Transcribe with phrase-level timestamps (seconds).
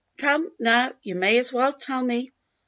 [0.17, 2.33] Come, now, you may as well tell me.